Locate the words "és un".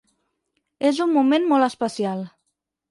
0.91-1.15